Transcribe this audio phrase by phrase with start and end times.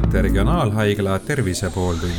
[0.00, 2.14] kuulate Regionaalhaigla Tervise pooltundi.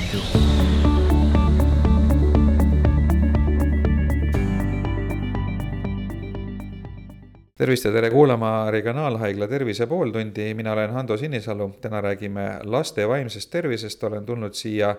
[7.58, 13.52] tervist ja tere kuulama Regionaalhaigla Tervise pooltundi, mina olen Hando Sinisalu, täna räägime laste vaimsest
[13.52, 14.96] tervisest, olen tulnud siia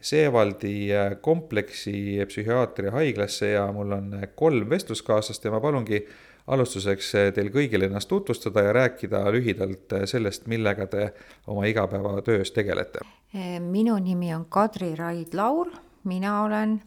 [0.00, 0.88] Seevaldi
[1.20, 6.06] kompleksi psühhiaatria haiglasse ja mul on kolm vestluskaaslast ja ma palungi
[6.46, 11.10] alustuseks eh, teil kõigil ennast tutvustada ja rääkida lühidalt eh, sellest, millega te
[11.46, 13.02] oma igapäevatöös tegelete.
[13.34, 15.72] Eh, minu nimi on Kadri Raid-Laur,
[16.04, 16.80] mina olen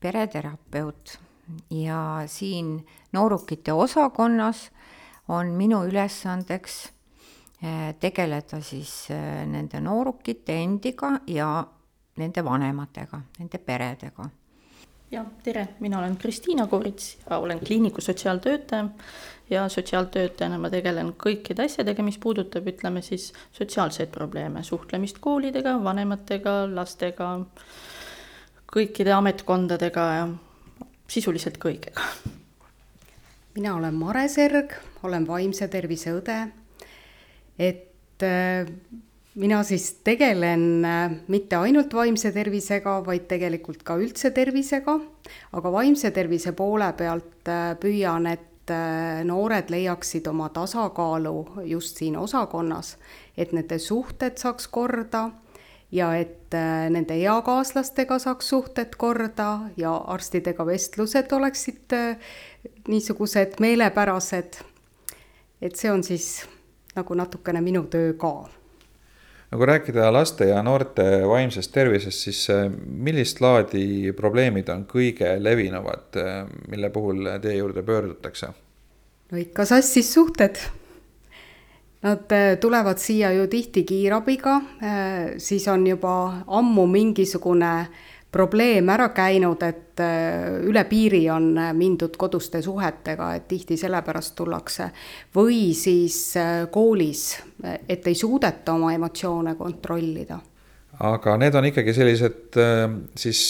[0.00, 1.18] pereterapeut
[1.70, 2.78] ja siin
[3.12, 4.70] noorukite osakonnas
[5.28, 6.88] on minu ülesandeks
[8.00, 9.06] tegeleda siis
[9.46, 11.64] nende noorukite endiga ja
[12.18, 14.26] nende vanematega, nende peredega
[15.12, 18.88] ja tere, mina olen Kristiina Korits ja olen kliiniku sotsiaaltöötaja
[19.50, 26.54] ja sotsiaaltöötajana ma tegelen kõikide asjadega, mis puudutab, ütleme siis sotsiaalseid probleeme, suhtlemist koolidega, vanematega,
[26.74, 27.32] lastega,
[28.72, 30.28] kõikide ametkondadega ja
[31.12, 32.08] sisuliselt kõigega.
[33.54, 36.38] mina olen Mare Serg, olen vaimse tervise õde.
[37.58, 38.66] et äh,
[39.34, 44.98] mina siis tegelen äh, mitte ainult vaimse tervisega, vaid tegelikult ka üldse tervisega,
[45.56, 52.18] aga vaimse tervise poole pealt äh, püüan, et äh, noored leiaksid oma tasakaalu just siin
[52.20, 52.96] osakonnas,
[53.36, 55.30] et nende suhted saaks korda
[55.92, 56.54] ja et
[56.92, 61.96] nende eakaaslastega saaks suhted korda ja arstidega vestlused oleksid
[62.88, 64.56] niisugused meelepärased.
[65.62, 66.46] et see on siis
[66.96, 68.32] nagu natukene minu töö ka
[69.52, 75.34] no kui rääkida laste ja noorte vaimsest tervisest, siis äh, millist laadi probleemid on kõige
[75.40, 78.52] levinumad, äh, mille puhul teie juurde pöördutakse?
[79.32, 80.60] no ikka sassis suhted.
[82.02, 84.56] Nad äh, tulevad siia ju tihti kiirabiga,
[85.38, 86.14] siis on juba
[86.46, 87.74] ammu mingisugune
[88.32, 94.34] probleem ära käinud, et äh, üle piiri on äh, mindud koduste suhetega, et tihti sellepärast
[94.38, 94.88] tullakse.
[95.34, 97.26] või siis äh, koolis,
[97.88, 100.40] et ei suudeta oma emotsioone kontrollida.
[101.02, 102.56] aga need on ikkagi sellised
[103.16, 103.40] siis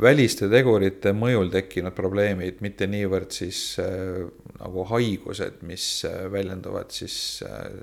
[0.00, 7.16] väliste tegurite mõjul tekkinud probleemid, mitte niivõrd siis nagu haigused, mis väljenduvad siis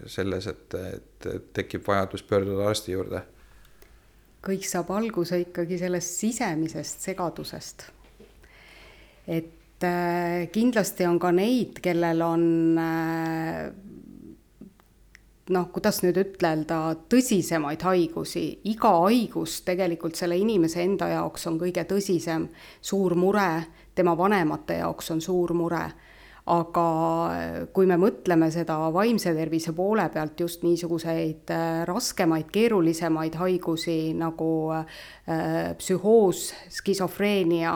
[0.06, 3.26] selles, et, et tekib vajadus pöörduda arsti juurde
[4.46, 7.86] kõik saab alguse ikkagi sellest sisemisest segadusest.
[9.28, 12.44] et äh, kindlasti on ka neid, kellel on
[12.82, 13.70] äh,
[15.50, 16.80] noh, kuidas nüüd ütelda,
[17.12, 22.48] tõsisemaid haigusi, iga haigus tegelikult selle inimese enda jaoks on kõige tõsisem
[22.82, 23.52] suur mure,
[23.96, 25.86] tema vanemate jaoks on suur mure
[26.50, 26.86] aga
[27.74, 34.50] kui me mõtleme seda vaimse tervise poole pealt just niisuguseid äh, raskemaid, keerulisemaid haigusi nagu
[34.74, 36.50] äh, psühhoos,
[36.80, 37.76] skisofreenia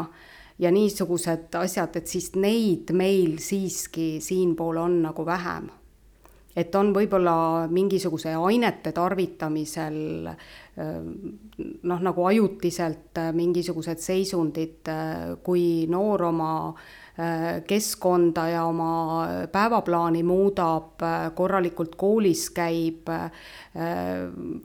[0.63, 5.69] ja niisugused asjad, et siis neid meil siiski siinpool on nagu vähem.
[6.53, 9.95] Et on võib-olla mingisuguse ainete tarvitamisel
[10.77, 14.91] noh, nagu ajutiselt mingisugused seisundid,
[15.41, 17.02] kui noor oma Äh,
[17.67, 23.31] keskkonda ja oma päevaplaani muudab, äh, korralikult koolis käib, äh,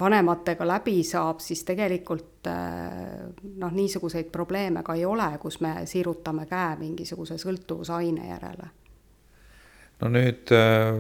[0.01, 6.77] vanematega läbi saab, siis tegelikult noh, niisuguseid probleeme ka ei ole, kus me sirutame käe
[6.81, 8.71] mingisuguse sõltuvusaine järele.
[10.01, 10.97] No nüüd äh,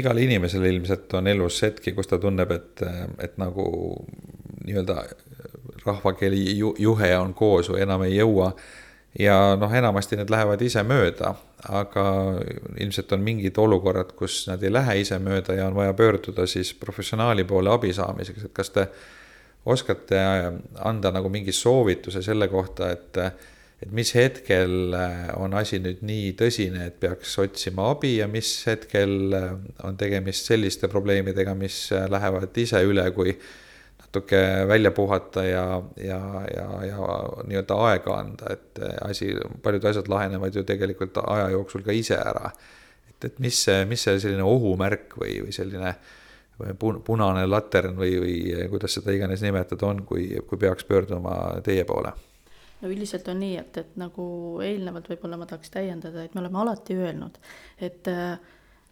[0.00, 2.82] igal inimesel ilmselt on elus hetki, kus ta tunneb, et,
[3.22, 3.68] et nagu
[4.64, 5.04] nii-öelda
[5.84, 8.50] rahvakeeli ju, juhe on koos või enam ei jõua.
[8.50, 8.87] äh,
[9.18, 11.34] ja noh, enamasti need lähevad ise mööda,
[11.72, 12.04] aga
[12.80, 16.74] ilmselt on mingid olukorrad, kus nad ei lähe ise mööda ja on vaja pöörduda siis
[16.78, 18.88] professionaali poole abi saamiseks, et kas te
[19.68, 20.18] oskate
[20.86, 23.22] anda nagu mingi soovituse selle kohta, et
[23.78, 24.94] et mis hetkel
[25.38, 29.36] on asi nüüd nii tõsine, et peaks otsima abi ja mis hetkel
[29.86, 33.36] on tegemist selliste probleemidega, mis lähevad ise üle, kui
[34.08, 36.20] natuke välja puhata ja, ja,
[36.56, 37.08] ja, ja
[37.46, 42.50] nii-öelda aega anda, et asi, paljud asjad lahenevad ju tegelikult aja jooksul ka ise ära.
[43.10, 45.92] et, et mis see, mis see selline ohumärk või, või selline
[47.04, 52.12] punane latern või, või kuidas seda iganes nimetada on, kui, kui peaks pöörduma teie poole?
[52.80, 54.24] no üldiselt on nii, et, et nagu
[54.64, 57.38] eelnevalt võib-olla ma tahaks täiendada, et me oleme alati öelnud,
[57.82, 58.38] et äh,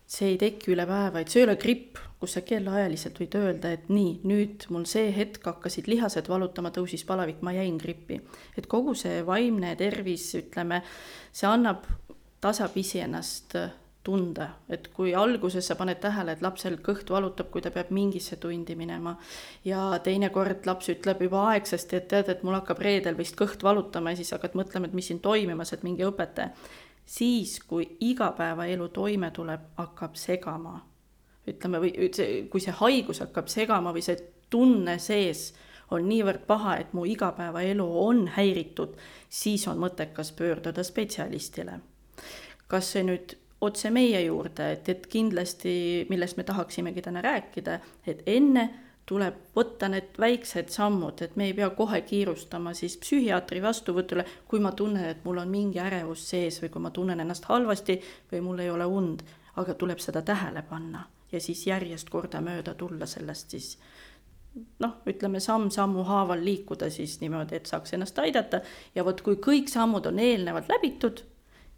[0.06, 3.73] see ei teki üle päeva, et see ei ole gripp, kus sa kellaajaliselt võid öelda,
[3.75, 8.20] et nii, nüüd mul see hetk hakkasid lihased valutama, tõusis palavik, ma jäin grippi.
[8.56, 10.82] et kogu see vaimne tervis, ütleme,
[11.32, 11.85] see annab
[12.41, 13.58] tasapisi ennast
[14.06, 18.38] tunde, et kui alguses sa paned tähele, et lapsel kõht valutab, kui ta peab mingisse
[18.43, 19.17] tundi minema
[19.67, 24.14] ja teinekord laps ütleb juba aegsasti, et tead, et mul hakkab reedel vist kõht valutama
[24.14, 26.55] ja siis hakkad mõtlema, et mis siin toimumas, et mingi õpetaja.
[27.06, 30.81] Siis, kui igapäevaelu toime tuleb, hakkab segama.
[31.47, 34.19] ütleme, või see, kui see haigus hakkab segama või see
[34.50, 35.53] tunne sees
[35.94, 38.97] on niivõrd paha, et mu igapäevaelu on häiritud,
[39.31, 41.81] siis on mõttekas pöörduda spetsialistile.
[42.67, 48.23] kas see nüüd otse meie juurde, et, et kindlasti, millest me tahaksimegi täna rääkida, et
[48.26, 48.67] enne
[49.06, 54.61] tuleb võtta need väiksed sammud, et me ei pea kohe kiirustama siis psühhiaatri vastuvõtule, kui
[54.61, 58.00] ma tunnen, et mul on mingi ärevus sees või kui ma tunnen ennast halvasti
[58.32, 59.23] või mul ei ole und,
[59.56, 63.76] aga tuleb seda tähele panna ja siis järjest kordamööda tulla sellest siis
[64.82, 68.61] noh, ütleme samm-sammu haaval liikuda siis niimoodi, et saaks ennast aidata
[68.94, 71.23] ja vot kui kõik sammud on eelnevalt läbitud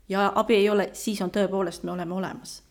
[0.09, 2.63] ja abi ei ole, siis on tõepoolest, me oleme olemas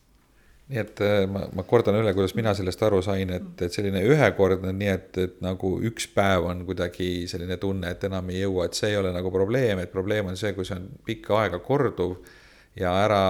[0.67, 4.01] nii et äh, ma, ma kordan üle, kuidas mina sellest aru sain, et, et selline
[4.03, 8.67] ühekordne, nii et, et nagu üks päev on kuidagi selline tunne, et enam ei jõua,
[8.67, 11.61] et see ei ole nagu probleem, et probleem on see, kui see on pikka aega
[11.63, 12.17] korduv
[12.77, 13.21] ja ära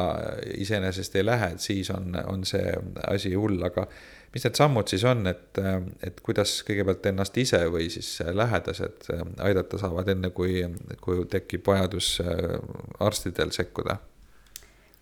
[0.58, 2.74] iseenesest ei lähe, et siis on, on see
[3.08, 3.86] asi hull, aga
[4.34, 5.62] mis need sammud siis on, et,
[6.04, 9.08] et kuidas kõigepealt ennast ise või siis lähedased
[9.46, 10.60] aidata saavad, enne kui,
[11.06, 12.58] kui tekib vajadus äh,
[13.04, 14.02] arstidel sekkuda?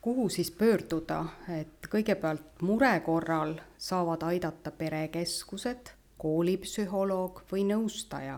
[0.05, 5.89] Kuhu siis pöörduda, et kõigepealt mure korral saavad aidata perekeskused,
[6.21, 8.37] koolipsühholoog või nõustaja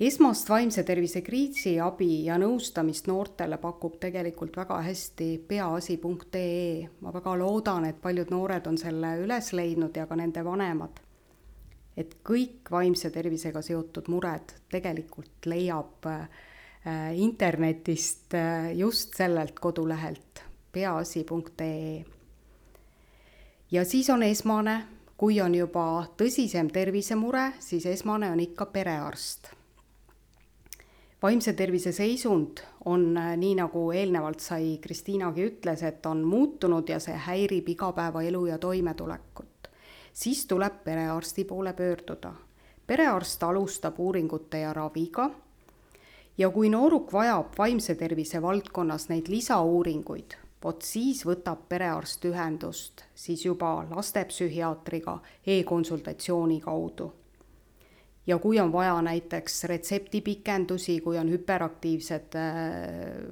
[0.00, 6.88] esmast vaimse tervise kriisiabi ja nõustamist noortele pakub tegelikult väga hästi peaasi.ee.
[7.00, 11.00] ma väga loodan, et paljud noored on selle üles leidnud ja ka nende vanemad.
[11.96, 16.28] et kõik vaimse tervisega seotud mured tegelikult leiab äh,
[17.14, 22.04] internetist äh, just sellelt kodulehelt peaasi.ee.
[23.70, 24.84] ja siis on esmane,
[25.16, 29.58] kui on juba tõsisem tervisemure, siis esmane on ikka perearst
[31.22, 37.00] vaimse tervise seisund on äh, nii, nagu eelnevalt sai Kristiinagi ütles, et on muutunud ja
[37.02, 39.68] see häirib igapäevaelu ja toimetulekut.
[40.12, 42.32] siis tuleb perearsti poole pöörduda.
[42.86, 45.30] perearst alustab uuringute ja raviga
[46.38, 53.44] ja kui nooruk vajab vaimse tervise valdkonnas neid lisauuringuid, vot siis võtab perearst ühendust siis
[53.46, 57.12] juba lastepsühhiaatriga e-konsultatsiooni kaudu.
[58.28, 62.50] Ja kui on vaja näiteks retseptipikendusi, kui on hüperaktiivsed äh,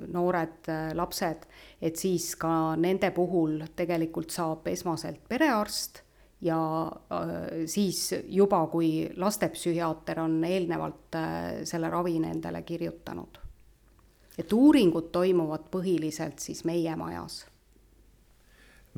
[0.08, 1.44] noored äh, lapsed,
[1.82, 2.48] et siis ka
[2.80, 6.05] nende puhul tegelikult saab esmaselt perearst
[6.40, 11.18] ja äh, siis juba, kui lastepsühhiaater on eelnevalt
[11.64, 13.38] selle ravi nendele kirjutanud.
[14.38, 17.46] et uuringud toimuvad põhiliselt siis meie majas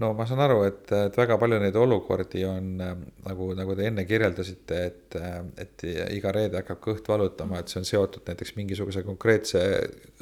[0.01, 4.05] no ma saan aru, et, et väga palju neid olukordi on nagu, nagu te enne
[4.09, 5.17] kirjeldasite, et,
[5.65, 9.63] et iga reede hakkab kõht valutama, et see on seotud näiteks mingisuguse konkreetse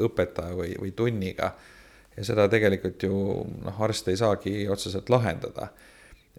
[0.06, 1.52] õpetaja või, või tunniga.
[2.16, 3.16] ja seda tegelikult ju
[3.66, 5.68] noh, arst ei saagi otseselt lahendada.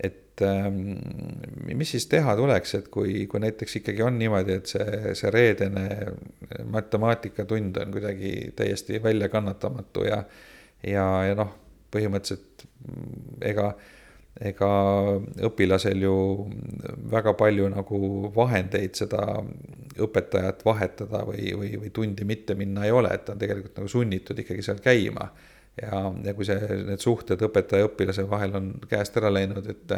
[0.04, 0.42] Et
[1.74, 5.88] mis siis teha tuleks, et kui, kui näiteks ikkagi on niimoodi, et see, see reedene
[6.70, 10.20] matemaatikatund on kuidagi täiesti väljakannatamatu ja,
[10.86, 11.56] ja, ja noh
[11.94, 12.66] põhimõtteliselt
[13.48, 13.72] ega,
[14.50, 14.70] ega
[15.50, 16.16] õpilasel ju
[17.12, 18.00] väga palju nagu
[18.36, 19.24] vahendeid seda
[20.04, 23.92] õpetajat vahetada või, või, või tundi mitte minna ei ole, et ta on tegelikult nagu
[23.92, 25.30] sunnitud ikkagi seal käima.
[25.82, 29.96] Ja, ja kui see, need suhted õpetaja ja õpilase vahel on käest ära läinud, et,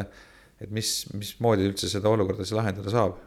[0.59, 3.17] et mis, mismoodi üldse seda olukorda siis lahendada saab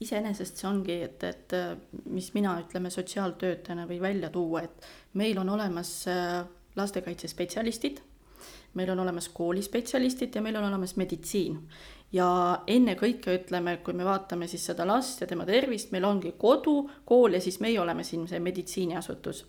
[0.00, 1.54] iseenesest see ongi, et, et
[2.08, 4.86] mis mina, ütleme, sotsiaaltöötajana või välja tuua, et
[5.20, 5.90] meil on olemas
[6.76, 8.00] lastekaitsespetsialistid,
[8.80, 11.58] meil on olemas koolispetsialistid ja meil on olemas meditsiin.
[12.12, 12.26] ja
[12.66, 17.36] ennekõike ütleme, kui me vaatame siis seda last ja tema tervist, meil ongi kodu, kool
[17.36, 19.44] ja siis meie oleme siin see meditsiiniasutus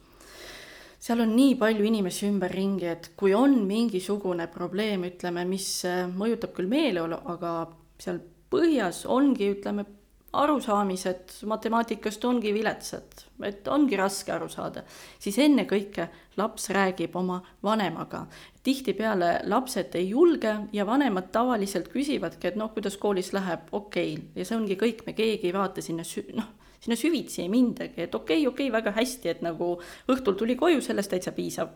[1.02, 5.70] seal on nii palju inimesi ümberringi, et kui on mingisugune probleem, ütleme, mis
[6.14, 7.56] mõjutab küll meeleolu, aga
[8.02, 9.88] seal põhjas ongi, ütleme,
[10.32, 14.86] arusaamised matemaatikast ongi viletsad, et ongi raske aru saada,
[15.20, 16.08] siis ennekõike
[16.40, 18.26] laps räägib oma vanemaga.
[18.64, 24.26] tihtipeale lapsed ei julge ja vanemad tavaliselt küsivadki, et noh, kuidas koolis läheb, okei okay.,
[24.36, 26.48] ja see ongi kõik, me keegi ei vaata sinna sü-, noh,
[26.82, 29.76] sinna süvitsi ei mindagi, et okei okay,, okei okay,, väga hästi, et nagu
[30.10, 31.70] õhtul tuli koju, sellest täitsa piisab.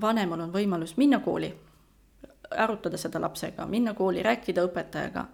[0.00, 1.52] vanemal on võimalus minna kooli,
[2.50, 5.28] arutada seda lapsega, minna kooli, rääkida õpetajaga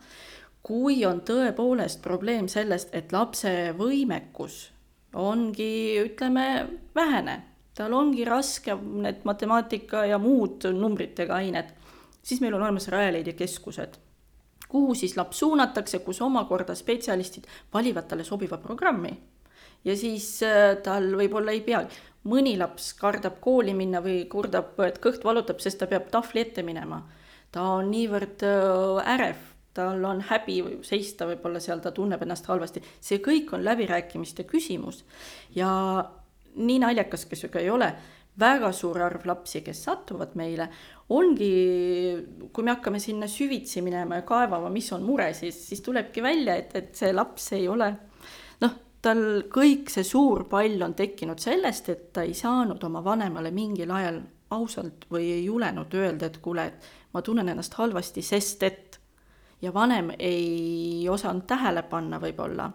[0.62, 4.68] kui on tõepoolest probleem sellest, et lapse võimekus
[5.16, 6.44] ongi, ütleme,
[6.94, 7.38] vähene,
[7.78, 11.72] tal ongi raske need matemaatika ja muud numbritega ained,
[12.22, 13.96] siis meil on olemas Rajaleidja keskused,
[14.68, 19.18] kuhu siis laps suunatakse, kus omakorda spetsialistid valivad talle sobiva programmi.
[19.84, 21.84] ja siis äh, tal võib-olla ei pea,
[22.28, 26.62] mõni laps kardab kooli minna või kurdab, et kõht valutab, sest ta peab tahvli ette
[26.62, 27.02] minema.
[27.52, 29.40] ta on niivõrd äh, ärev,
[29.74, 35.04] tal on häbi seista võib-olla seal, ta tunneb ennast halvasti, see kõik on läbirääkimiste küsimus.
[35.54, 35.70] Ja
[36.56, 37.92] nii naljakas, kes ka ei ole,
[38.38, 40.68] väga suur arv lapsi, kes satuvad meile,
[41.08, 41.52] ongi,
[42.52, 46.58] kui me hakkame sinna süvitsi minema ja kaevama, mis on mure, siis, siis tulebki välja,
[46.60, 47.88] et, et see laps ei ole
[48.60, 49.22] noh, tal
[49.52, 54.20] kõik see suur pall on tekkinud sellest, et ta ei saanud oma vanemale mingil ajal
[54.56, 59.00] ausalt või ei julenud öelda, et kuule, et ma tunnen ennast halvasti, sest et
[59.62, 62.68] ja vanem ei osanud tähele panna võib-olla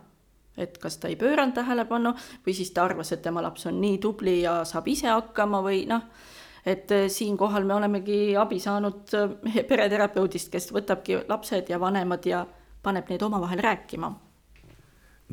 [0.58, 2.12] et kas ta ei pööranud tähelepanu
[2.46, 5.84] või siis ta arvas, et tema laps on nii tubli ja saab ise hakkama või
[5.90, 6.04] noh,
[6.65, 12.46] et eh, siinkohal me olemegi abi saanud eh, pereterapeudist, kes võtabki lapsed ja vanemad ja
[12.84, 14.12] paneb neid omavahel rääkima.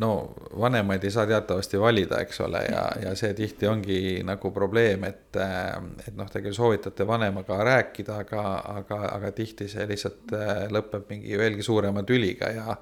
[0.01, 0.11] No
[0.59, 5.37] vanemaid ei saa teatavasti valida, eks ole, ja, ja see tihti ongi nagu probleem, et,
[5.37, 8.45] eh, et noh, te küll soovitate vanemaga rääkida, aga,
[8.81, 10.35] aga, aga tihti see lihtsalt
[10.71, 12.77] lõpeb mingi veelgi suurema tüliga ja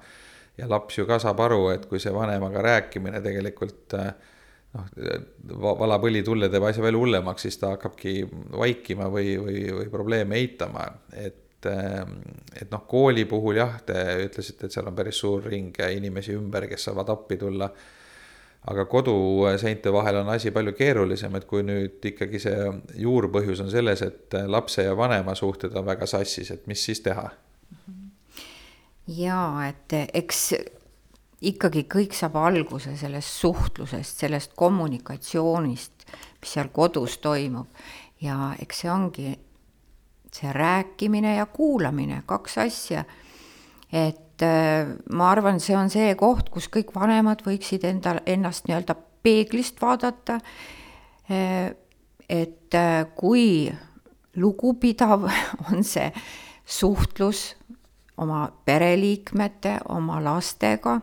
[0.59, 4.11] ja laps ju ka saab aru, et kui see vanemaga rääkimine tegelikult äh,
[4.73, 8.21] noh, valab õli tulle, teeb asja veel hullemaks, siis ta hakkabki
[8.53, 12.03] vaikima või, või, või probleeme eitama, et äh,
[12.55, 16.69] et noh, kooli puhul jah, te ütlesite, et seal on päris suur ring inimesi ümber,
[16.69, 17.71] kes saavad appi tulla.
[18.69, 24.01] aga koduseinte vahel on asi palju keerulisem, et kui nüüd ikkagi see juurpõhjus on selles,
[24.03, 27.29] et lapse ja vanema suhted on väga sassis, et mis siis teha
[29.09, 30.51] jaa, et eks
[31.41, 36.07] ikkagi kõik saab alguse sellest suhtlusest, sellest kommunikatsioonist,
[36.41, 37.67] mis seal kodus toimub.
[38.21, 39.29] ja eks see ongi
[40.33, 43.03] see rääkimine ja kuulamine, kaks asja.
[43.91, 48.95] et äh, ma arvan, see on see koht, kus kõik vanemad võiksid endal, ennast nii-öelda
[49.23, 50.39] peeglist vaadata.
[51.31, 51.71] Äh,
[52.29, 53.71] et äh, kui
[54.35, 55.25] lugupidav
[55.71, 56.11] on see
[56.65, 57.55] suhtlus
[58.19, 60.99] oma pereliikmete, oma lastega,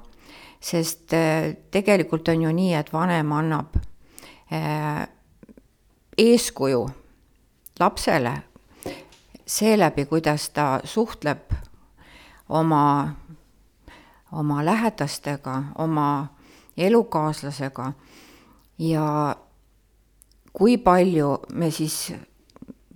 [0.67, 3.77] sest äh, tegelikult on ju nii, et vanem annab
[4.51, 5.07] äh,
[6.19, 6.87] eeskuju
[7.81, 8.35] lapsele
[9.47, 11.53] seeläbi, kuidas ta suhtleb
[12.49, 13.15] oma,
[14.33, 16.27] oma lähedastega, oma
[16.77, 17.93] elukaaslasega
[18.79, 19.37] ja
[20.53, 22.13] kui palju me siis,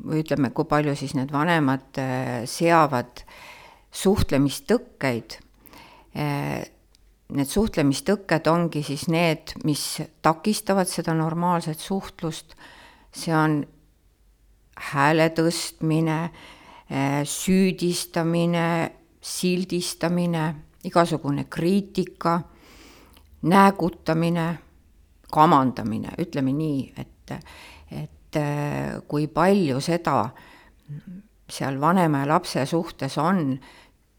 [0.01, 3.23] või ütleme, kui palju siis need vanemad äh, seavad
[3.91, 5.39] suhtlemistõkkeid.
[7.31, 12.55] Need suhtlemistõkked ongi siis need, mis takistavad seda normaalset suhtlust.
[13.13, 13.67] see on
[14.93, 16.31] hääle tõstmine,
[16.91, 22.41] eh, süüdistamine, sildistamine, igasugune kriitika,
[23.43, 24.59] näägutamine,
[25.33, 27.33] kamandamine, ütleme nii, et,
[27.91, 30.31] et eh, kui palju seda
[31.51, 33.59] seal vanema ja lapse suhtes on,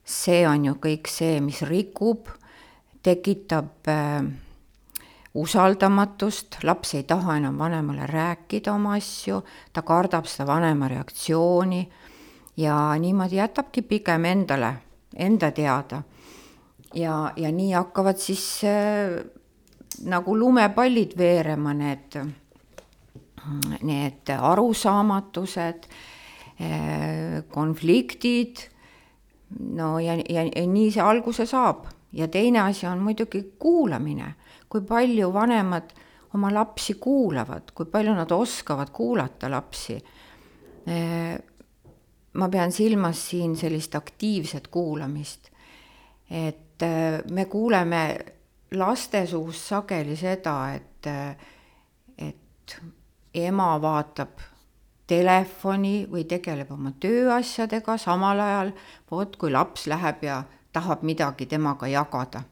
[0.03, 2.27] see on ju kõik see, mis rikub,
[3.03, 4.23] tekitab äh,
[5.33, 9.41] usaldamatust, laps ei taha enam vanemale rääkida oma asju,
[9.73, 11.81] ta kardab seda vanema reaktsiooni
[12.57, 14.73] ja niimoodi jätabki pigem endale,
[15.15, 16.03] enda teada.
[16.93, 19.23] ja, ja nii hakkavad siis äh,
[20.03, 22.17] nagu lumepallid veerema need,
[23.81, 25.87] need arusaamatused
[26.59, 28.67] äh,, konfliktid.
[29.59, 34.33] No ja, ja, ja nii see alguse saab ja teine asi on muidugi kuulamine,
[34.69, 35.93] kui palju vanemad
[36.33, 40.03] oma lapsi kuulavad, kui palju nad oskavad kuulata lapsi.
[42.33, 45.51] ma pean silmas siin sellist aktiivset kuulamist,
[46.29, 46.85] et
[47.31, 48.03] me kuuleme
[48.71, 51.07] laste suust sageli seda, et,
[52.17, 52.77] et
[53.33, 54.39] ema vaatab
[55.11, 58.73] telefoni või tegeleb oma tööasjadega, samal ajal
[59.11, 60.41] vot kui laps läheb ja
[60.73, 62.43] tahab midagi temaga jagada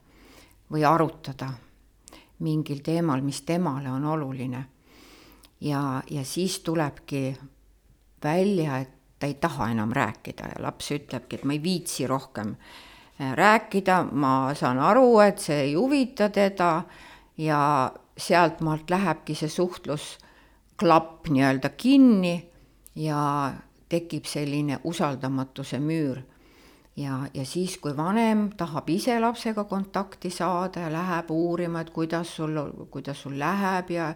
[0.71, 1.49] või arutada
[2.39, 4.65] mingil teemal, mis temale on oluline.
[5.61, 7.37] ja, ja siis tulebki
[8.23, 12.55] välja, et ta ei taha enam rääkida ja laps ütlebki, et ma ei viitsi rohkem
[12.55, 16.83] äh, rääkida, ma saan aru, et see ei huvita teda
[17.37, 20.17] ja sealtmaalt lähebki see suhtlus
[20.79, 22.35] klapp nii-öelda kinni
[22.95, 23.51] ja
[23.89, 26.21] tekib selline usaldamatuse müür.
[26.99, 32.35] Ja, ja siis, kui vanem tahab ise lapsega kontakti saada ja läheb uurima, et kuidas
[32.35, 32.57] sul,
[32.91, 34.13] kuidas sul läheb ja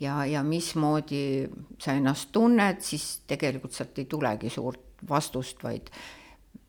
[0.00, 5.90] ja, ja mismoodi sa ennast tunned, siis tegelikult sealt ei tulegi suurt vastust, vaid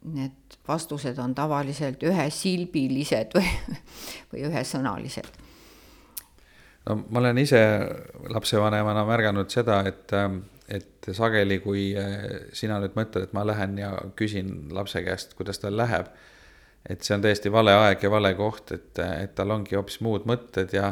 [0.08, 3.50] need vastused on tavaliselt ühesilbilised või,
[4.32, 5.32] või ühesõnalised.
[6.88, 7.64] no ma olen ise
[8.30, 10.16] lapsevanemana märganud seda, et
[10.68, 15.62] et sageli, kui eh, sina nüüd mõtled, et ma lähen ja küsin lapse käest, kuidas
[15.64, 16.10] tal läheb,
[16.88, 20.28] et see on täiesti vale aeg ja vale koht, et, et tal ongi hoopis muud
[20.28, 20.92] mõtted ja,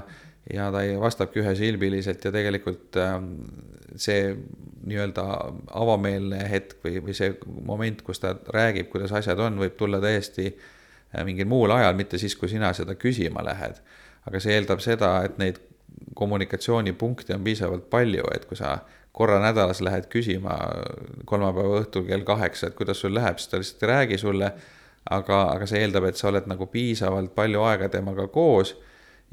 [0.52, 3.30] ja ta ei vastabki ühesilbiliselt ja tegelikult ehm,
[4.00, 4.32] see
[4.86, 5.28] nii-öelda
[5.76, 7.34] avameelne hetk või, või see
[7.68, 12.20] moment, kus ta räägib, kuidas asjad on, võib tulla täiesti eh, mingil muul ajal, mitte
[12.22, 13.82] siis, kui sina seda küsima lähed.
[14.26, 15.60] aga see eeldab seda, et neid
[16.16, 18.80] kommunikatsioonipunkte on piisavalt palju, et kui sa
[19.16, 20.58] korra nädalas lähed küsima
[21.26, 24.52] kolmapäeva õhtul kell kaheksa, et kuidas sul läheb, siis ta lihtsalt ei räägi sulle.
[25.06, 28.72] aga, aga see eeldab, et sa oled nagu piisavalt palju aega temaga koos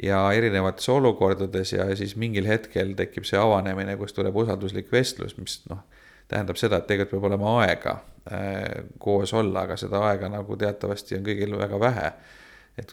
[0.02, 5.62] ja erinevates olukordades ja siis mingil hetkel tekib see avanemine, kus tuleb usalduslik vestlus, mis
[5.70, 5.80] noh,
[6.28, 7.96] tähendab seda, et tegelikult peab olema aega
[8.28, 12.12] äh, koos olla, aga seda aega nagu teatavasti on kõigil väga vähe
[12.78, 12.92] et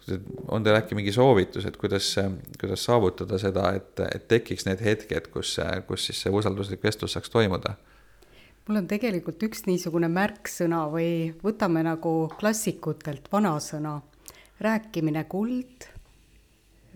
[0.52, 2.12] on teil äkki mingi soovitus, et kuidas,
[2.60, 5.56] kuidas saavutada seda, et, et tekiks need hetked, kus,
[5.88, 7.78] kus siis see usalduslik vestlus saaks toimuda?
[8.70, 13.96] mul on tegelikult üks niisugune märksõna või võtame nagu klassikutelt vanasõna,
[14.62, 15.88] rääkimine kuld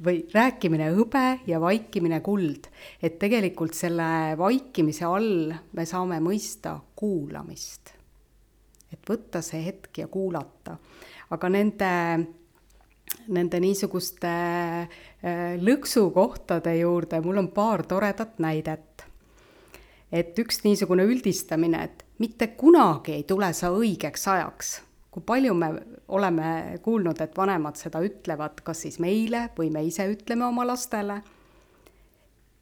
[0.05, 2.69] või rääkimine hõbe ja vaikimine kuld.
[3.01, 7.93] et tegelikult selle vaikimise all me saame mõista kuulamist.
[8.93, 10.77] et võtta see hetk ja kuulata.
[11.29, 11.91] aga nende
[13.27, 19.05] nende niisuguste äh, lõksukohtade juurde mul on paar toredat näidet.
[20.11, 24.81] et üks niisugune üldistamine, et mitte kunagi ei tule sa õigeks ajaks.
[25.11, 25.69] kui palju me
[26.07, 31.21] oleme kuulnud, et vanemad seda ütlevad, kas siis meile või me ise ütleme oma lastele.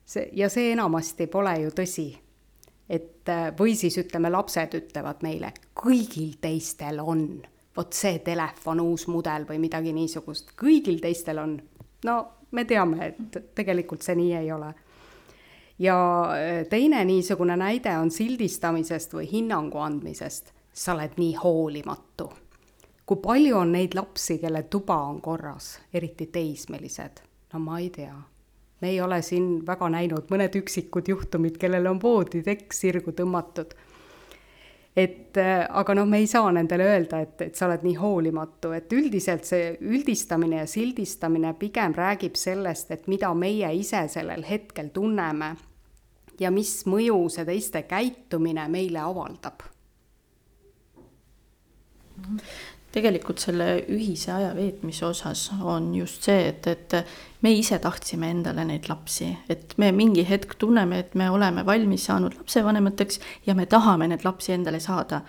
[0.05, 2.09] see, ja see enamasti pole ju tõsi.
[2.89, 7.41] et äh, või siis ütleme, lapsed ütlevad meile, kõigil teistel on
[7.77, 11.57] vot see telefon, uus mudel või midagi niisugust, kõigil teistel on.
[12.05, 12.15] no
[12.51, 14.73] me teame, et tegelikult see nii ei ole.
[15.79, 15.97] ja
[16.35, 20.53] äh, teine niisugune näide on sildistamisest või hinnangu andmisest.
[20.73, 22.31] sa oled nii hoolimatu.
[23.05, 27.23] kui palju on neid lapsi, kelle tuba on korras, eriti teismelised?
[27.53, 28.15] no ma ei tea
[28.81, 33.75] me ei ole siin väga näinud mõned üksikud juhtumid, kellel on vooditekk sirgu tõmmatud
[34.95, 38.73] et äh, aga noh, me ei saa nendele öelda, et, et sa oled nii hoolimatu,
[38.75, 44.91] et üldiselt see üldistamine ja sildistamine pigem räägib sellest, et mida meie ise sellel hetkel
[44.93, 45.53] tunneme
[46.41, 49.63] ja mis mõju see teiste käitumine meile avaldab
[52.91, 56.95] tegelikult selle ühise aja veetmise osas on just see, et, et
[57.41, 62.05] me ise tahtsime endale neid lapsi, et me mingi hetk tunneme, et me oleme valmis
[62.09, 65.21] saanud lapsevanemateks ja me tahame neid lapsi endale saada.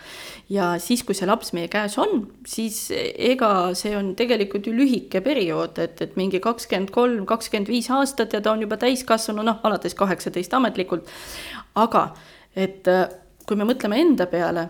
[0.50, 5.22] ja siis, kui see laps meie käes on, siis ega see on tegelikult ju lühike
[5.24, 9.62] periood, et, et mingi kakskümmend kolm, kakskümmend viis aastat ja ta on juba täiskasvanu, noh,
[9.62, 11.08] alates kaheksateist ametlikult.
[11.78, 12.08] aga
[12.56, 12.88] et
[13.46, 14.68] kui me mõtleme enda peale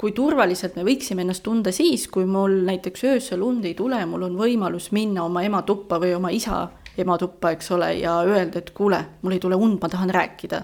[0.00, 4.24] kui turvaliselt me võiksime ennast tunda siis, kui mul näiteks öösel und ei tule, mul
[4.30, 6.62] on võimalus minna oma ema tuppa või oma isa
[6.98, 10.62] ema tuppa, eks ole, ja öelda, et kuule, mul ei tule und, ma tahan rääkida.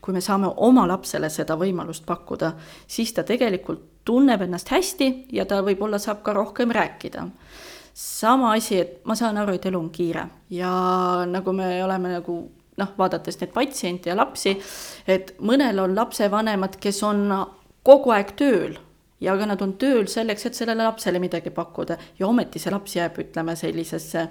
[0.00, 2.52] kui me saame oma lapsele seda võimalust pakkuda,
[2.86, 7.28] siis ta tegelikult tunneb ennast hästi ja ta võib-olla saab ka rohkem rääkida.
[7.94, 12.38] sama asi, et ma saan aru, et elu on kiire ja nagu me oleme nagu
[12.78, 14.54] noh, vaadates neid patsiente ja lapsi,
[15.06, 17.26] et mõnel on lapsevanemad, kes on
[17.86, 18.78] kogu aeg tööl
[19.20, 22.94] ja ka nad on tööl selleks, et sellele lapsele midagi pakkuda ja ometi see laps
[22.98, 24.28] jääb, ütleme, sellisesse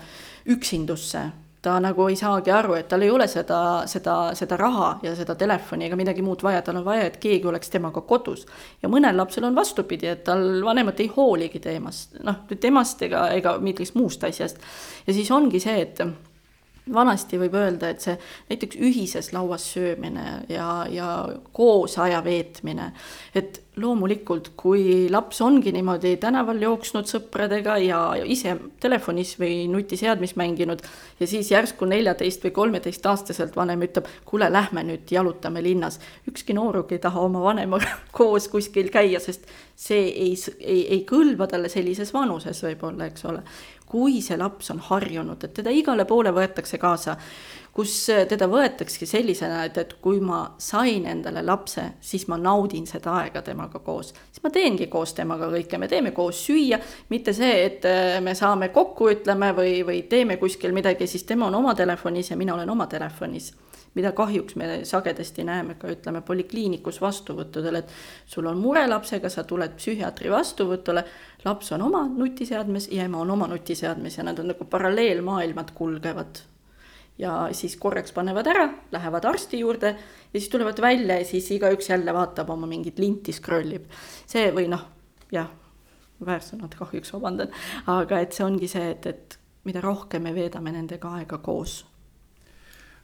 [0.54, 1.28] üksindusse.
[1.62, 5.36] ta nagu ei saagi aru, et tal ei ole seda, seda, seda raha ja seda
[5.36, 8.46] telefoni ega midagi muud vaja, tal on vaja, et keegi oleks temaga kodus.
[8.82, 13.58] ja mõnel lapsel on vastupidi, et tal vanemad ei hooligi temast, noh, temast ega, ega
[13.60, 14.58] millestki muust asjast.
[15.08, 16.00] ja siis ongi see, et
[16.94, 18.18] vanasti võib öelda, et see
[18.50, 21.12] näiteks ühises lauas söömine ja, ja
[21.56, 22.92] koos aja veetmine,
[23.36, 30.82] et loomulikult, kui laps ongi niimoodi tänaval jooksnud sõpradega ja ise telefonis või nutiseadmes mänginud
[31.20, 36.00] ja siis järsku neljateist või kolmeteistaastaselt vanem ütleb, kuule, lähme nüüd jalutame linnas.
[36.30, 39.46] ükski nooruk ei taha oma vanemaga koos kuskil käia, sest
[39.78, 43.44] see ei, ei, ei kõlba talle sellises vanuses võib-olla, eks ole.
[43.88, 47.16] Kui see laps on harjunud, et teda igale poole võetakse kaasa,
[47.78, 47.94] kus
[48.30, 53.44] teda võetaksegi sellisena, et, et kui ma sain endale lapse, siis ma naudin seda aega
[53.46, 54.14] temaga koos.
[54.32, 56.80] siis ma teengi koos temaga kõike, me teeme koos süüa,
[57.14, 61.48] mitte see, et äh, me saame kokku, ütleme, või, või teeme kuskil midagi, siis tema
[61.52, 63.54] on oma telefonis ja mina olen oma telefonis
[63.98, 67.94] mida kahjuks me sagedasti näeme ka ütleme polikliinikus vastuvõttudel, et
[68.30, 71.04] sul on mure lapsega, sa tuled psühhiaatri vastuvõtule,
[71.46, 76.44] laps on oma nutiseadmes ja ema on oma nutiseadmes ja nad on nagu paralleelmaailmad kulgevad.
[77.18, 79.90] ja siis korraks panevad ära, lähevad arsti juurde
[80.34, 83.90] ja siis tulevad välja ja siis igaüks jälle vaatab oma mingit linti, scroll ib.
[84.26, 84.86] see või noh,
[85.32, 85.50] jah,
[86.26, 87.50] väärsõnad kahjuks vabandan,
[87.88, 91.82] aga et see ongi see, et, et mida rohkem me veedame nendega aega koos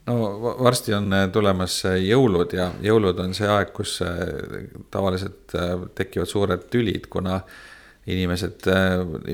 [0.05, 4.17] no varsti on äh, tulemas äh, jõulud ja jõulud on see aeg, kus äh,
[4.91, 5.55] tavaliselt
[5.95, 7.39] tekivad suured tülid, kuna
[8.03, 8.65] inimesed,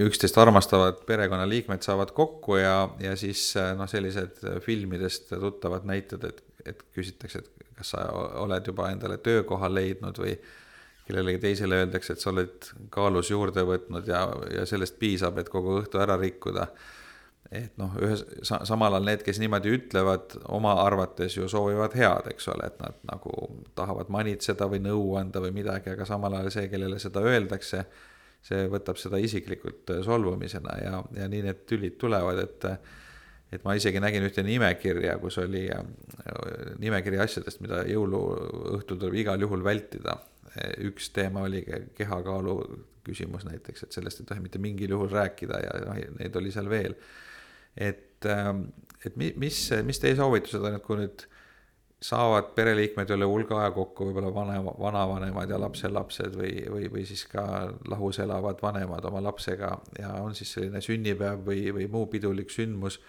[0.06, 6.84] üksteist armastavad perekonnaliikmed saavad kokku ja, ja siis noh, sellised filmidest tuttavad näited, et, et
[6.94, 8.04] küsitakse, et kas sa
[8.44, 10.36] oled juba endale töökoha leidnud või
[11.08, 14.22] kellelegi teisele öeldakse, et sa oled kaalus juurde võtnud ja,
[14.54, 16.68] ja sellest piisab, et kogu õhtu ära rikkuda
[17.52, 22.48] et noh, ühes, samal ajal need, kes niimoodi ütlevad, oma arvates ju soovivad head, eks
[22.54, 23.34] ole, et nad nagu
[23.78, 27.84] tahavad manitseda või nõu anda või midagi, aga samal ajal see, kellele seda öeldakse,
[28.46, 32.72] see võtab seda isiklikult solvumisena ja, ja nii need tülid tulevad, et
[33.50, 35.64] et ma isegi nägin ühte nimekirja, kus oli
[36.78, 40.20] nimekiri asjadest, mida jõuluõhtul tuleb igal juhul vältida.
[40.86, 41.64] üks teema oli
[41.98, 42.54] kehakaalu
[43.06, 46.70] küsimus näiteks, et sellest ei tohi mitte mingil juhul rääkida ja noh, neid oli seal
[46.70, 46.94] veel
[47.80, 48.66] et, ähm,
[49.06, 51.26] et mis, mis teie soovitused on, et kui nüüd
[52.04, 57.26] saavad pereliikmed üle hulga aja kokku, võib-olla vanema, vanavanemad ja lapselapsed või, või, või siis
[57.28, 57.44] ka
[57.92, 63.02] lahus elavad vanemad oma lapsega ja on siis selline sünnipäev või, või muu pidulik sündmus.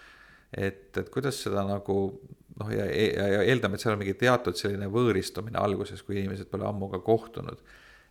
[0.51, 1.97] et, et kuidas seda nagu
[2.59, 6.51] noh, ja, ja, ja eeldame, et seal on mingi teatud selline võõristumine alguses, kui inimesed
[6.51, 7.63] pole ammu ka kohtunud.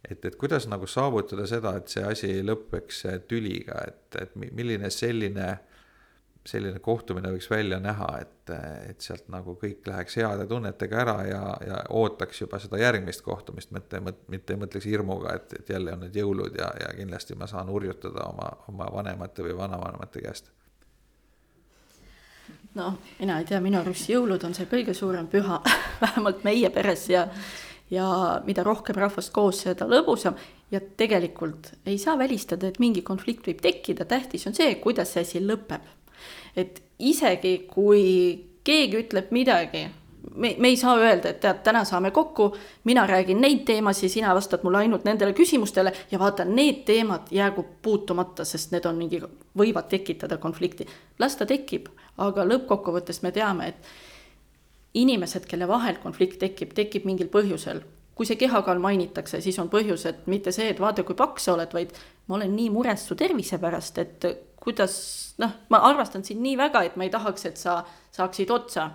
[0.08, 4.88] et, et kuidas nagu saavutada seda, et see asi ei lõpeks tüliga, et, et milline
[4.90, 5.58] selline
[6.46, 8.52] selline kohtumine võiks välja näha, et,
[8.88, 13.74] et sealt nagu kõik läheks heade tunnetega ära ja, ja ootaks juba seda järgmist kohtumist,
[13.76, 17.48] mitte, mitte ei mõtleks hirmuga, et, et jälle on need jõulud ja, ja kindlasti ma
[17.50, 20.50] saan hurjutada oma, oma vanemate või vanavanemate käest.
[22.74, 25.60] noh, mina ei tea, minu arust jõulud on see kõige suurem püha
[26.04, 27.28] vähemalt meie peres ja
[27.90, 28.06] ja
[28.46, 30.36] mida rohkem rahvast koos, seda lõbusam.
[30.70, 35.24] Ja tegelikult ei saa välistada, et mingi konflikt võib tekkida, tähtis on see, kuidas see
[35.26, 35.82] asi lõpeb
[36.56, 38.04] et isegi kui
[38.64, 39.86] keegi ütleb midagi,
[40.34, 42.50] me, me ei saa öelda, et tead, täna saame kokku,
[42.84, 47.64] mina räägin neid teemasid, sina vastad mulle ainult nendele küsimustele ja vaata, need teemad jäägu
[47.82, 49.22] puutumata, sest need on mingi,
[49.58, 50.86] võivad tekitada konflikti.
[51.18, 53.90] las ta tekib, aga lõppkokkuvõttes me teame, et
[54.94, 57.82] inimesed, kelle vahel konflikt tekib, tekib mingil põhjusel.
[58.14, 61.54] Kui see kehakaal mainitakse, siis on põhjus, et mitte see, et vaata, kui paks sa
[61.54, 61.94] oled, vaid
[62.28, 64.26] ma olen nii mures su tervise pärast, et
[64.60, 64.96] kuidas
[65.40, 67.80] noh, ma armastan sind nii väga, et ma ei tahaks, et sa
[68.16, 68.90] saaksid otsa.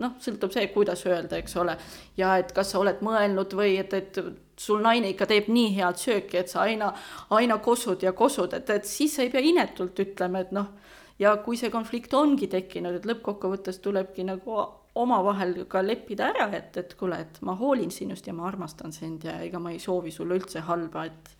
[0.00, 1.74] noh, sõltub see, kuidas öelda, eks ole.
[2.16, 4.20] ja et kas sa oled mõelnud või et, et
[4.56, 6.94] sul naine ikka teeb nii head sööki, et sa aina,
[7.36, 10.72] aina kosud ja kosud, et, et siis sa ei pea inetult ütlema, et noh,
[11.20, 14.62] ja kui see konflikt ongi tekkinud, et lõppkokkuvõttes tulebki nagu
[14.94, 19.24] omavahel ka leppida ära, et, et kuule, et ma hoolin sinust ja ma armastan sind
[19.24, 21.36] ja ega ma ei soovi sulle üldse halba, et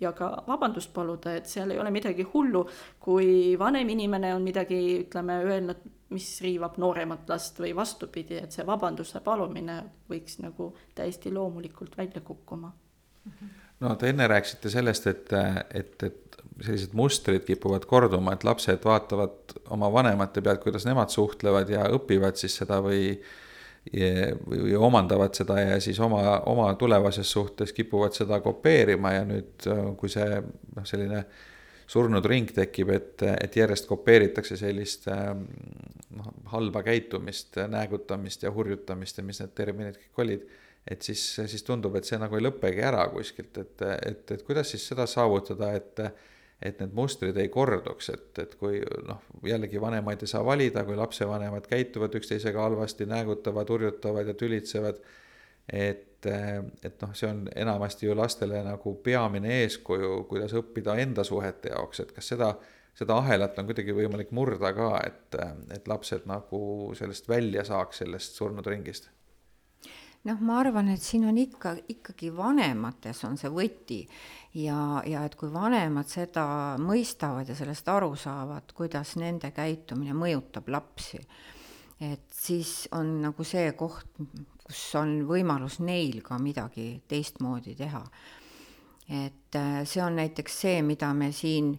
[0.00, 2.64] ja ka vabandust paluda, et seal ei ole midagi hullu,
[3.00, 8.66] kui vanem inimene on midagi, ütleme, öelnud, mis riivab nooremat last või vastupidi, et see
[8.66, 12.72] vabanduse palumine võiks nagu täiesti loomulikult välja kukkuma.
[13.80, 15.32] no te enne rääkisite sellest, et,
[15.74, 16.23] et, et
[16.62, 22.38] sellised mustrid kipuvad korduma, et lapsed vaatavad oma vanemate pealt, kuidas nemad suhtlevad ja õpivad
[22.38, 23.16] siis seda või
[23.92, 29.66] või omandavad seda ja siis oma, oma tulevases suhtes kipuvad seda kopeerima ja nüüd,
[30.00, 31.20] kui see noh, selline
[31.86, 39.24] surnud ring tekib, et, et järjest kopeeritakse sellist noh, halba käitumist, näägutamist ja hurjutamist ja
[39.26, 40.46] mis need terminid kõik olid,
[40.88, 44.72] et siis, siis tundub, et see nagu ei lõpegi ära kuskilt, et, et, et kuidas
[44.72, 46.06] siis seda saavutada, et
[46.62, 50.96] et need mustrid ei korduks, et, et kui noh, jällegi vanemaid ei saa valida, kui
[50.96, 55.00] lapsevanemad käituvad üksteisega halvasti, näägutavad, hurjutavad ja tülitsevad,
[55.68, 61.74] et, et noh, see on enamasti ju lastele nagu peamine eeskuju, kuidas õppida enda suhete
[61.74, 62.54] jaoks, et kas seda,
[62.96, 65.36] seda ahelat on kuidagi võimalik murda ka, et,
[65.74, 66.62] et lapsed nagu
[66.96, 69.10] sellest välja saaks, sellest surnud ringist
[70.24, 74.00] noh, ma arvan, et siin on ikka, ikkagi vanemates on see võti
[74.60, 76.46] ja, ja et kui vanemad seda
[76.80, 81.20] mõistavad ja sellest aru saavad, kuidas nende käitumine mõjutab lapsi,
[82.00, 84.08] et siis on nagu see koht,
[84.64, 88.04] kus on võimalus neil ka midagi teistmoodi teha.
[89.04, 91.74] et äh, see on näiteks see, mida me siin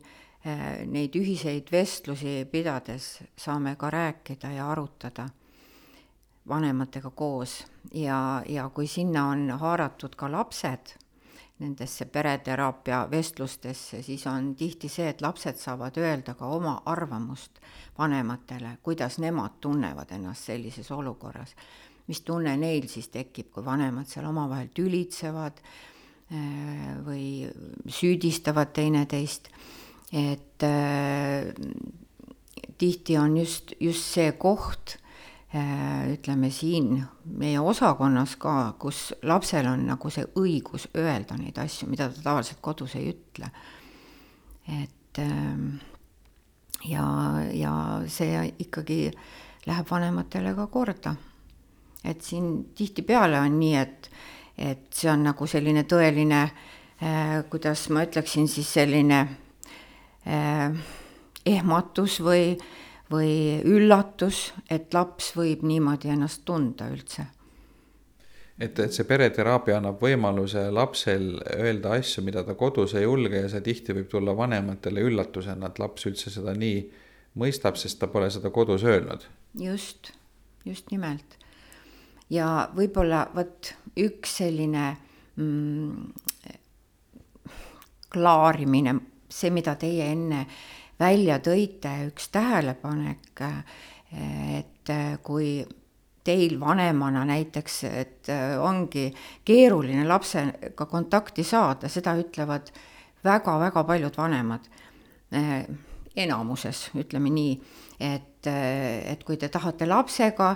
[0.46, 5.26] äh, neid ühiseid vestlusi pidades saame ka rääkida ja arutada
[6.48, 10.94] vanematega koos ja, ja kui sinna on haaratud ka lapsed,
[11.60, 17.62] nendesse pereteraapia vestlustesse, siis on tihti see, et lapsed saavad öelda ka oma arvamust
[17.98, 21.56] vanematele, kuidas nemad tunnevad ennast sellises olukorras.
[22.08, 27.50] mis tunne neil siis tekib, kui vanemad seal omavahel tülitsevad äh, või
[27.90, 29.50] süüdistavad teineteist,
[30.14, 31.50] et äh,
[32.78, 35.00] tihti on just, just see koht
[35.54, 36.98] ütleme siin
[37.38, 42.60] meie osakonnas ka, kus lapsel on nagu see õigus öelda neid asju, mida ta tavaliselt
[42.62, 43.52] kodus ei ütle.
[44.66, 45.78] et ähm,
[46.90, 47.06] ja,
[47.54, 47.74] ja
[48.08, 49.00] see ikkagi
[49.66, 51.16] läheb vanematele ka korda.
[52.04, 54.10] et siin tihtipeale on nii, et,
[54.58, 56.42] et see on nagu selline tõeline
[57.02, 59.22] eh,, kuidas ma ütleksin siis selline
[60.26, 60.70] eh,
[61.46, 62.68] ehmatus või eh,
[63.12, 67.28] või üllatus, et laps võib niimoodi ennast tunda üldse.
[68.58, 73.50] et, et see pereteraapia annab võimaluse lapsel öelda asju, mida ta kodus ei julge ja
[73.52, 76.86] see tihti võib tulla vanematele üllatusena, et laps üldse seda nii
[77.36, 79.28] mõistab, sest ta pole seda kodus öelnud.
[79.60, 80.14] just,
[80.66, 81.38] just nimelt.
[82.30, 84.96] ja võib-olla vot üks selline
[85.36, 86.08] mm,
[88.16, 88.96] klaarimine,
[89.30, 90.46] see, mida teie enne
[91.00, 93.42] välja tõite, üks tähelepanek,
[94.58, 95.50] et kui
[96.26, 98.32] teil vanemana näiteks, et
[98.62, 99.10] ongi
[99.46, 102.72] keeruline lapsega kontakti saada, seda ütlevad
[103.26, 104.72] väga-väga paljud vanemad.
[106.16, 107.56] enamuses, ütleme nii,
[108.00, 110.54] et, et kui te tahate lapsega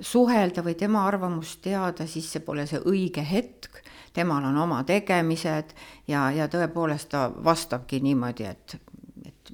[0.00, 3.80] suhelda või tema arvamust teada, siis see pole see õige hetk,
[4.14, 5.74] temal on oma tegemised
[6.08, 8.76] ja, ja tõepoolest ta vastabki niimoodi, et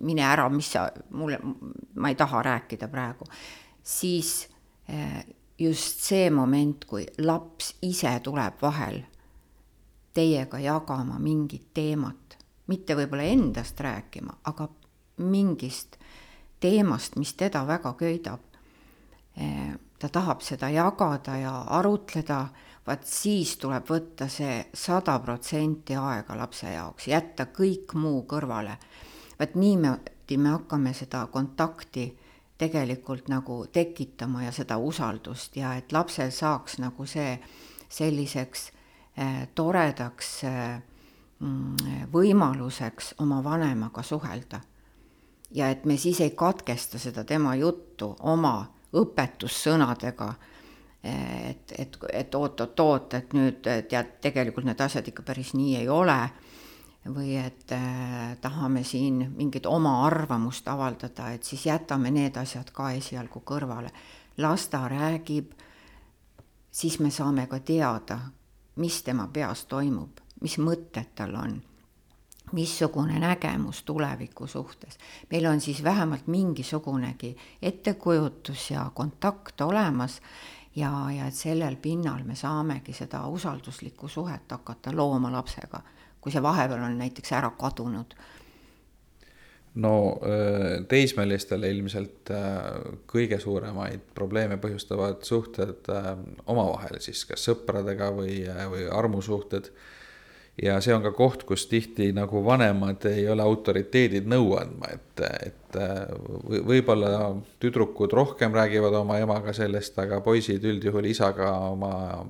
[0.00, 1.38] mine ära, mis sa mulle,
[1.94, 3.24] ma ei taha rääkida praegu,
[3.82, 4.48] siis
[4.88, 5.24] eh,
[5.58, 9.00] just see moment, kui laps ise tuleb vahel
[10.16, 12.38] teiega jagama mingit teemat,
[12.72, 14.68] mitte võib-olla endast rääkima, aga
[15.22, 15.98] mingist
[16.60, 18.40] teemast, mis teda väga köidab.
[19.36, 22.46] Eh, ta tahab seda jagada ja arutleda,
[22.86, 28.76] vaat siis tuleb võtta see sada protsenti aega lapse jaoks, jätta kõik muu kõrvale
[29.38, 32.18] vaat niimoodi me hakkame seda kontakti
[32.58, 37.38] tegelikult nagu tekitama ja seda usaldust ja et lapsel saaks nagu see
[37.88, 38.70] selliseks
[39.18, 40.82] äh, toredaks äh,
[42.12, 44.60] võimaluseks oma vanemaga suhelda.
[45.50, 50.34] ja et me siis ei katkesta seda tema juttu oma õpetussõnadega,
[51.04, 56.16] et, et, et oot-oot-oot, et nüüd tead, tegelikult need asjad ikka päris nii ei ole
[57.14, 62.90] või et äh, tahame siin mingit oma arvamust avaldada, et siis jätame need asjad ka
[62.96, 63.90] esialgu kõrvale.
[64.36, 65.52] las ta räägib,
[66.70, 68.18] siis me saame ka teada,
[68.76, 71.62] mis tema peas toimub, mis mõtted tal on,
[72.52, 74.98] missugune nägemus tuleviku suhtes.
[75.30, 80.20] meil on siis vähemalt mingisugunegi ettekujutus ja kontakt olemas
[80.76, 85.80] ja, ja et sellel pinnal me saamegi seda usalduslikku suhet hakata looma lapsega
[86.26, 88.16] kui see vahepeal on näiteks ära kadunud?
[89.76, 89.92] no
[90.24, 92.64] äh, teismelistele ilmselt äh,
[93.06, 96.08] kõige suuremaid probleeme põhjustavad suhted äh,
[96.48, 98.40] omavahel siis kas sõpradega või,
[98.72, 99.70] või armusuhted.
[100.62, 105.24] ja see on ka koht, kus tihti nagu vanemad ei ole autoriteedid nõu andma, et,
[105.46, 105.80] et
[106.48, 112.24] võib-olla tüdrukud rohkem räägivad oma emaga sellest, aga poisid üldjuhul isaga oma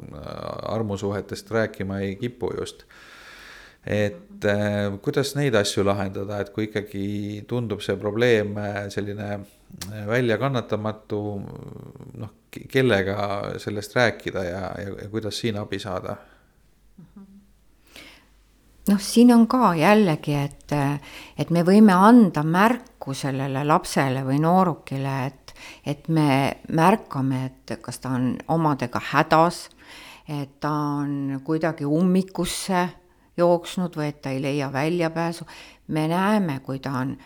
[0.75, 2.89] armusuhetest rääkima ei kipu just
[3.87, 10.07] et äh, kuidas neid asju lahendada, et kui ikkagi tundub see probleem äh, selline äh,
[10.09, 11.21] väljakannatamatu,
[12.19, 12.33] noh,
[12.73, 16.17] kellega sellest rääkida ja, ja, ja kuidas siin abi saada?
[18.87, 20.75] noh, siin on ka jällegi, et,
[21.39, 25.55] et me võime anda märku sellele lapsele või noorukile, et,
[25.87, 26.29] et me
[26.71, 29.65] märkame, et kas ta on omadega hädas,
[30.31, 30.71] et ta
[31.03, 32.87] on kuidagi ummikusse
[33.37, 35.45] jooksnud või et ta ei leia väljapääsu.
[35.89, 37.17] me näeme, kui ta on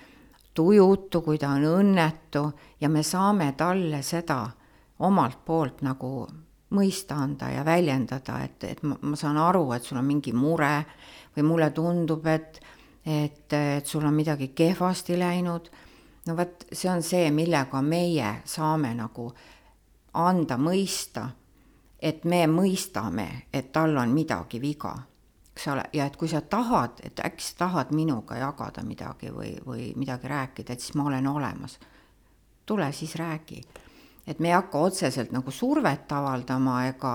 [0.54, 4.50] tujutu, kui ta on õnnetu ja me saame talle seda
[4.98, 6.28] omalt poolt nagu
[6.70, 10.84] mõista anda ja väljendada, et, et ma, ma saan aru, et sul on mingi mure
[11.36, 12.60] või mulle tundub, et,
[13.04, 15.70] et, et sul on midagi kehvasti läinud.
[16.26, 19.30] no vot, see on see, millega meie saame nagu
[20.14, 21.28] anda mõista,
[22.02, 24.94] et me mõistame, et tal on midagi viga,
[25.56, 29.54] eks ole, ja et kui sa tahad, et äkki sa tahad minuga jagada midagi või,
[29.66, 31.78] või midagi rääkida, et siis ma olen olemas.
[32.66, 33.62] tule siis räägi
[34.26, 37.12] et me ei hakka otseselt nagu survet avaldama ega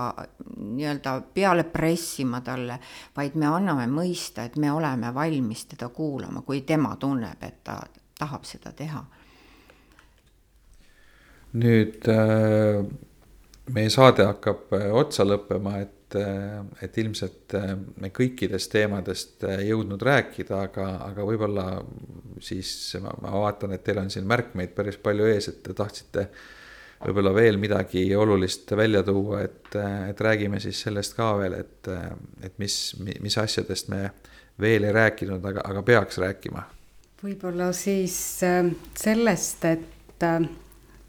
[0.56, 2.78] nii-öelda peale pressima talle,
[3.16, 7.80] vaid me anname mõista, et me oleme valmis teda kuulama, kui tema tunneb, et ta
[8.18, 9.04] tahab seda teha.
[11.56, 12.82] nüüd äh,
[13.72, 17.56] meie saade hakkab äh, otsa lõppema, et, äh, et ilmselt
[18.02, 21.66] me kõikidest teemadest jõudnud rääkida, aga, aga võib-olla
[22.42, 22.70] siis
[23.02, 26.44] ma, ma vaatan, et teil on siin märkmeid päris palju ees, et te tahtsite äh,
[27.04, 29.74] võib-olla veel midagi olulist välja tuua, et,
[30.10, 31.90] et räägime siis sellest ka veel, et,
[32.42, 32.76] et mis,
[33.20, 34.10] mis asjadest me
[34.60, 36.64] veel ei rääkinud, aga, aga peaks rääkima.
[37.22, 40.48] võib-olla siis äh, sellest, et äh,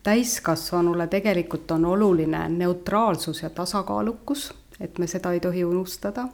[0.03, 6.27] täiskasvanule tegelikult on oluline neutraalsus ja tasakaalukus, et me seda ei tohi unustada.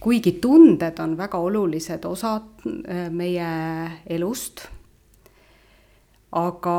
[0.00, 3.46] kuigi tunded on väga olulised osad äh, meie
[4.06, 4.68] elust
[6.36, 6.78] aga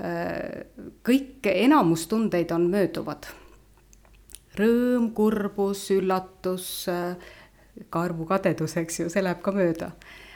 [0.00, 3.28] äh, kõik, enamus tundeid on mööduvad.
[4.58, 7.16] rõõm, kurbus, üllatus, äh,
[7.90, 9.92] ka armukadedus, eks ju, see läheb ka mööda.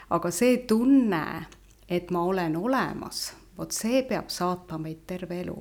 [0.09, 1.45] aga see tunne,
[1.89, 5.57] et ma olen olemas, vot see peab saatma meid terve elu.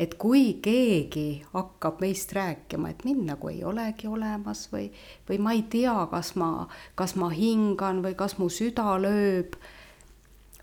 [0.00, 4.86] Et kui keegi hakkab meist rääkima, et mind nagu ei olegi olemas või,
[5.28, 9.58] või ma ei tea, kas ma, kas ma hingan või kas mu süda lööb,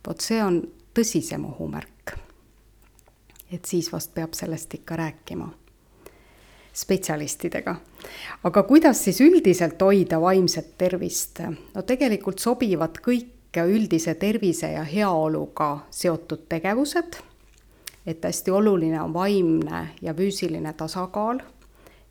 [0.08, 0.64] vot see on
[0.98, 2.18] tõsisem ohumärk.
[3.52, 5.48] et siis vast peab sellest ikka rääkima
[6.74, 7.76] spetsialistidega.
[8.44, 11.42] aga kuidas siis üldiselt hoida vaimset tervist?
[11.76, 17.16] no tegelikult sobivad kõik üldise tervise ja heaoluga seotud tegevused,
[18.08, 21.42] et hästi oluline on vaimne ja füüsiline tasakaal,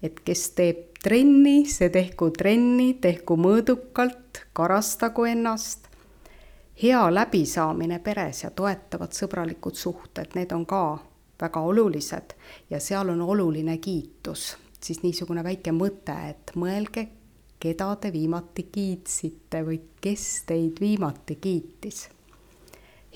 [0.02, 5.88] et kes teeb trenni, see tehku trenni, tehku mõõdukalt, karastagu ennast,
[6.82, 10.82] hea läbisaamine peres ja toetavad sõbralikud suhted, need on ka
[11.40, 12.34] väga olulised.
[12.70, 17.06] Ja seal on oluline kiitus, siis niisugune väike mõte, et mõelge,
[17.60, 22.08] keda te viimati kiitsite või kes teid viimati kiitis.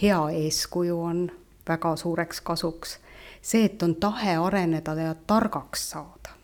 [0.03, 1.31] hea eeskuju on
[1.69, 2.99] väga suureks kasuks,
[3.43, 6.35] see, et on tahe areneda ja targaks saada,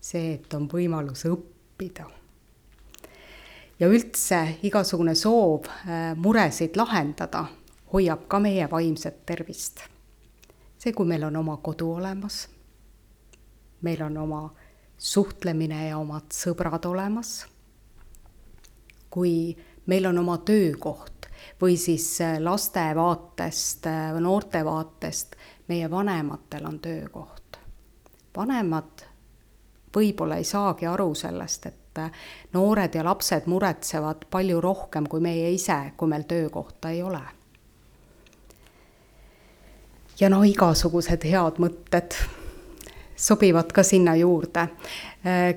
[0.00, 2.08] see, et on võimalus õppida.
[3.80, 7.46] Ja üldse igasugune soov äh, muresid lahendada
[7.92, 9.80] hoiab ka meie vaimset tervist.
[10.78, 12.48] see, kui meil on oma kodu olemas,
[13.82, 14.42] meil on oma
[14.98, 17.46] suhtlemine ja omad sõbrad olemas,
[19.10, 19.54] kui
[19.86, 21.11] meil on oma töökoht
[21.60, 25.36] või siis äh, laste vaatest, äh, noorte vaatest,
[25.68, 27.58] meie vanematel on töökoht.
[28.36, 29.04] vanemad
[29.96, 32.00] võib-olla ei saagi aru sellest, et
[32.52, 37.22] noored ja lapsed muretsevad palju rohkem kui meie ise, kui meil töökohta ei ole.
[40.20, 42.14] ja no igasugused head mõtted
[43.16, 44.68] sobivad ka sinna juurde.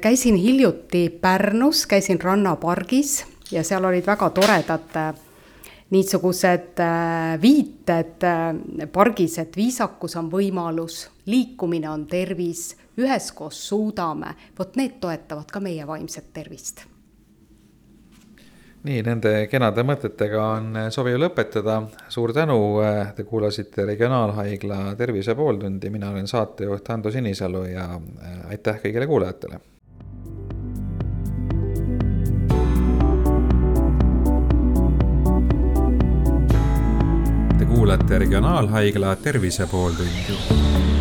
[0.01, 5.15] käisin hiljuti Pärnus, käisin rannapargis ja seal olid väga toredad
[5.89, 14.75] niisugused äh, viited äh, pargis, et viisakus on võimalus, liikumine on tervis, üheskoos suudame, vot
[14.79, 16.85] need toetavad ka meie vaimset tervist.
[18.85, 25.89] nii, nende kenade mõtetega on sobiv lõpetada, suur tänu, äh, te kuulasite Regionaalhaigla Tervise pooltundi,
[25.89, 27.87] mina olen saatejuht Ando Sinisalu ja
[28.49, 29.61] aitäh kõigile kuulajatele
[37.85, 40.94] kuulate Regionaalhaigla Tervise pooltundi